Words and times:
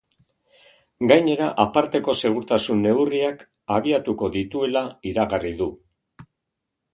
Gainera, 1.09 1.49
aparteko 1.63 2.15
segurtasun 2.21 2.81
neurriak 2.85 3.43
abiatuko 3.77 4.31
dituela 4.39 4.83
iragarri 5.13 5.55
du. 5.63 5.71